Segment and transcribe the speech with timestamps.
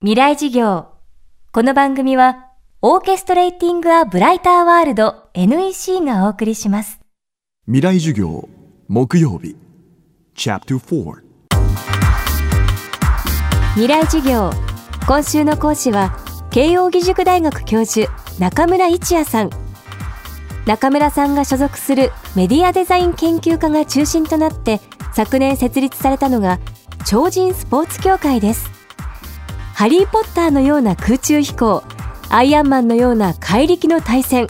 [0.00, 0.86] 未来事業。
[1.50, 2.52] この番組は、
[2.82, 7.00] オーケストレーティング・ア・ブライター・ワールド NEC がお送りします。
[7.66, 8.48] 未来授業
[8.86, 9.56] 木曜日
[10.36, 11.16] Chapter 4
[13.74, 14.52] 未来事業。
[15.08, 16.16] 今週の講師は、
[16.52, 18.08] 慶應義塾大学教授、
[18.38, 19.50] 中村一也さん。
[20.64, 24.80] 中村さんが所属するメディアデザイン研究家が中心となって、
[25.12, 26.60] 昨年設立されたのが、
[27.04, 28.77] 超人スポーツ協会です。
[29.78, 31.84] ハリー・ポッターのような空中飛行、
[32.30, 34.48] アイアンマンのような怪力の対戦。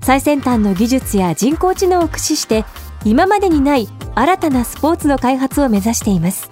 [0.00, 2.64] 最先端の技術や人工知能を駆使して、
[3.04, 6.48] 今までにない新たなスポーツの開発を目指しています。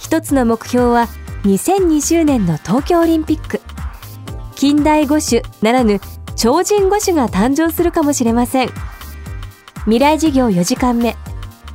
[0.00, 1.08] 一つの目標は、
[1.44, 3.62] 2020年の東京オリンピック。
[4.54, 5.98] 近代五種ならぬ
[6.36, 8.70] 超人五種が誕生するかもしれません。
[9.84, 11.16] 未来事業4時間目。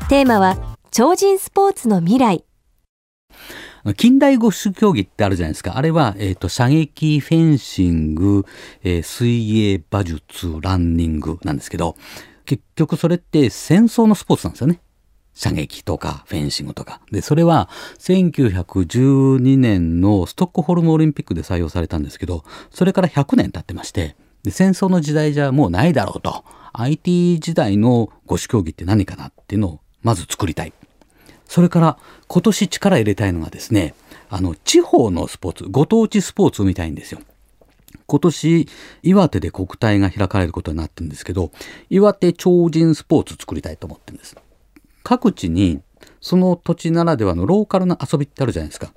[0.09, 0.57] テーマは、
[0.91, 2.45] 超人スポーツの未来。
[3.93, 5.77] 近代五種競技ってあるじゃないですか。
[5.77, 8.45] あれは、えっ、と、射撃、フェンシング、
[8.83, 11.95] えー水泳、馬術、ランニングなんですけど、
[12.45, 14.79] 結局それって戦争のスポーツなんですよね。
[15.35, 17.01] 射撃とかフェンシングとか。
[17.11, 17.69] で、それは
[17.99, 26.45] 1912年のストックホルムオリンピックで採用されたんですけど、それから100年経ってまして、で戦争の時代じゃもうないだろうと。
[26.73, 30.73] IT 時代の五種競技って何かなっていうのをまず作りたい。
[31.47, 33.95] それから今年力入れたいのがですね、
[34.29, 37.21] あの地方のスポーツ、ご当地スポーツを見たいんですよ。
[38.07, 38.67] 今年
[39.03, 41.51] 岩手で国体が開かれることになってるんですけど、
[41.89, 44.35] 岩手超人スポーツ作りたいと思ってるんです。
[45.03, 45.81] 各地に
[46.21, 48.91] その土地ならではのローカルな遊びってあるじゃないですか。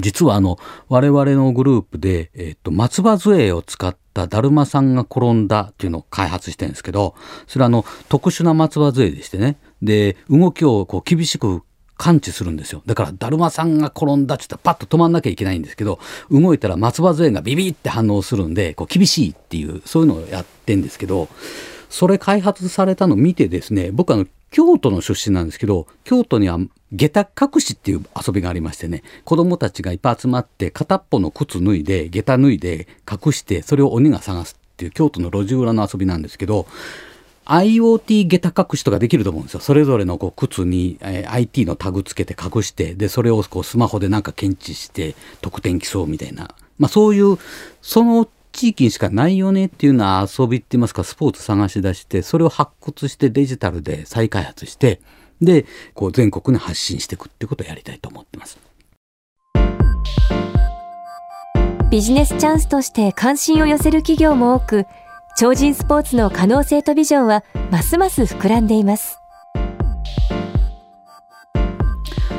[0.00, 0.58] 実はあの
[0.88, 7.14] 我々のグループで、えっと松葉杖を使っただるまさんが転んだっていうのを開発してるんですけど
[7.46, 11.62] それはあの特殊な松葉杖でしてねで動きをこう厳しく
[11.96, 12.82] 感知するんですよ。
[12.86, 15.98] だからだるまさんが転んだって言ったらパッと止まんなきゃいけないんですけど
[16.30, 21.28] 動いたら松葉杖がビビって反応するんでこう厳しいっていうそういうのをやってんですけど
[21.88, 26.58] それ開発されたのを見てですね僕あの京都の出身なんですけど京都には
[26.92, 36.66] 下駄隠しっていう遊びがありましてね子供たちがいっぱい集まって片っぽの靴脱いで下駄脱いで隠してそれを鬼が探すっていう京都の路地裏の遊びなんですけど
[37.46, 39.60] IoT 下駄隠しとかできると思うんですよ。
[39.60, 46.54] それぞれのこう靴に、えー IT のタグつけて隠して、で、それをこうスマホでなんか検知して得点競うみたいな。
[46.78, 47.38] まあそういう、
[47.82, 55.00] その地域にしかないよねっていうような遊びって言いますか、スポーツ探し出して、それを発掘してデジタルで再開発して、
[55.40, 58.58] で、こう全国に発信していくってことをやりたいと思ってます。
[61.90, 64.86] ビジネスチャンスとして関心を寄せる企業も多く、
[65.36, 69.20] 超人スポーツの可能性とビジョンはますます膨らんでいます。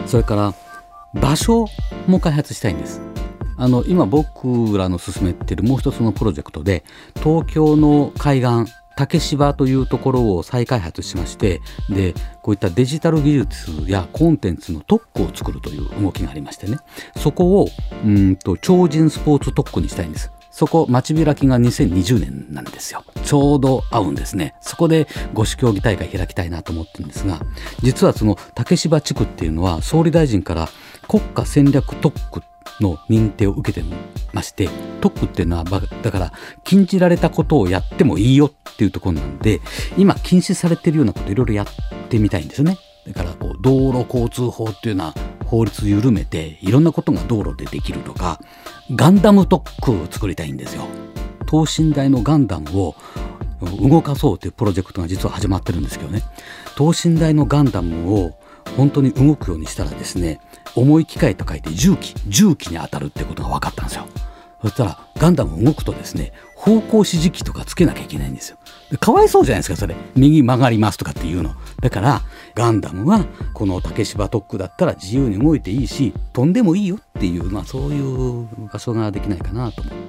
[0.05, 0.53] それから
[1.13, 1.65] 場所
[2.07, 3.01] も開発したいんです。
[3.57, 6.85] あの今僕らの進めているもう一つのプロジェクトで
[7.15, 16.77] 東京の海岸竹芝というところを再開発しましてでこういったデジタル技術やコンテンツの特区を作るという動きがありましてね
[17.17, 17.67] そこを
[18.05, 23.03] うんと超人スポーツ特区にしたいんですそこ町開きが2020年なんですよ。
[23.25, 24.55] ちょうど合うんですね。
[24.61, 27.41] そこで五種競技大会開きたいなと思ってるんですが
[27.81, 30.69] 実はその竹芝地区っていうのは総理大臣から
[31.09, 32.41] 国家戦略特区
[32.79, 33.85] の認定を受けて
[34.31, 34.69] まして
[35.01, 36.31] 特区っていうのはだから
[36.63, 39.59] 禁じられたことをやってもいいよっていうところなんで
[39.97, 41.67] 今禁止されてるようなこといろいろやっ
[42.07, 42.77] てみたいんですよね。
[43.05, 45.13] だから道路交通法っていうのは
[45.55, 48.41] 法律緩めていろんなことが道路でできるとか
[48.93, 50.85] ガンダム特区を作りたいんですよ。
[51.45, 52.95] 等身大のガンダムを
[53.79, 56.23] 動かそうというプロジェクトが実は始まってるんですけどね。
[56.75, 58.37] 等身大のガンダムを
[58.75, 60.41] 本当に動くようにしたらですね
[60.75, 64.07] 重い機械と書いて重機重機に当たるってことが分かったんですよ。
[64.61, 66.33] そしたらガンダム動くとですね
[66.65, 68.57] 方向指示器とかつけなきゃいけないんですよ。
[68.89, 69.95] でかわいそうじゃないですかそれ。
[70.15, 71.53] 右曲がりますとかっていうの。
[71.79, 72.23] だから
[72.55, 80.04] ガンダムはこの竹芝特区だったら自由に動いていいし飛んでもいいよっていう、まあ、そういう場所ができないかなと思って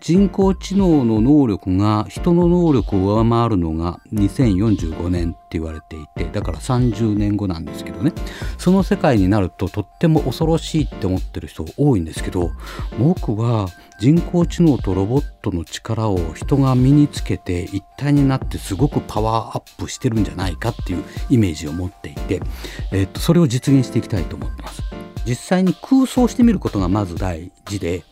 [0.00, 8.12] 人工知能の能力が人の能力を上回るのが2045年って言われていてだから30年後なんですけどね
[8.58, 12.50] その世界になるととっても恐ろしいって思ってる人多いんですけど
[12.98, 22.42] 僕は人工知能とロボットの力を人が身につけて一体になってすごくパワーアップしてるんじゃないかっていうイメージを持っていて、
[22.92, 24.82] えっとそれを実現していきたいと思ってます。
[25.26, 28.04] 実際に空想してみることがまず大事で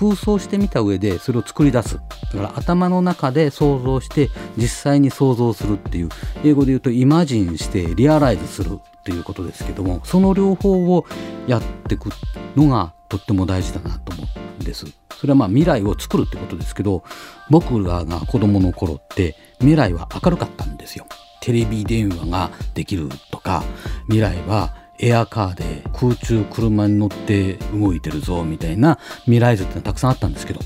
[0.00, 6.08] 空想してみた上でそれを作り出すだから頭の中で想像して実際に想像するっていう
[6.42, 11.04] 英語で言うとイマジンしてリアライズするっていうことですけどもその両方を
[11.46, 12.08] やっていく
[12.56, 14.24] のがとっても大事だなと思
[14.58, 14.86] うんです。
[15.18, 17.04] それはまあ未来を作るってことですけど
[17.50, 21.04] 僕らが子供の頃って未来は明るかったんですよ。
[21.42, 23.62] テレビ電話ができるとか
[24.06, 30.60] 未来はエアカーで空中車に乗って動いてるぞみたいな未来図ってのはたくさんあったんですけど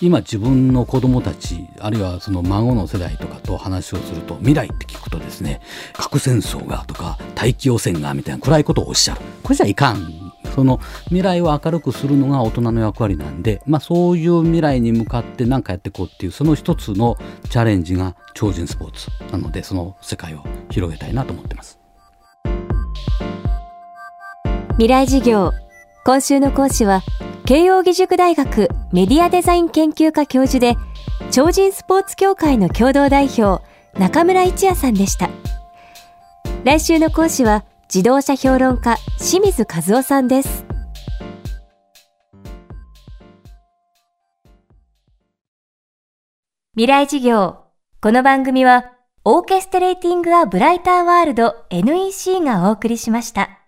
[0.00, 5.60] 今自分の子供たちあるいはその孫の世代とかと話をすると未来って聞くとですね
[5.92, 17.16] 核戦争がとか大気汚染がみたいな暗いことをおっしゃるこれじゃいかんその未来を明るくするのが大人の役割なんで、まあ、そういう未来に向かって何かやっていこうっていうその一つの
[17.50, 21.83] チャレンジが超人スポーツなのでその世界を広げたいなと思ってます。
[24.76, 25.52] 未来事業
[26.04, 27.02] 今週の講師は
[27.44, 30.76] 慶應義塾大学メディアデザイン研究科教授で
[31.30, 33.62] 超人スポーツ協会の共同代表
[33.96, 35.30] 中村一也さんでした
[36.64, 40.66] 来週の講師は自動車評論家清水和夫さんです
[46.72, 47.58] 未来事業
[48.00, 48.90] この番組は
[49.24, 53.63] オーケストレーティング・ア・ブライター・ワールド NEC がお送りしました。